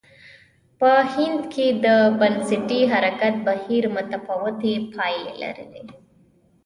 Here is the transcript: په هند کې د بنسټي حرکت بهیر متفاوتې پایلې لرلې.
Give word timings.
په 0.79 0.89
هند 1.13 1.41
کې 1.53 1.67
د 1.85 1.87
بنسټي 2.19 2.81
حرکت 2.91 3.33
بهیر 3.47 3.83
متفاوتې 3.95 4.73
پایلې 4.93 5.33
لرلې. 5.41 5.83